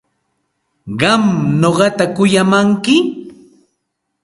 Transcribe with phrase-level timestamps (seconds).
[0.99, 1.23] ¿Qam
[1.61, 2.95] nuqata kuyamanki?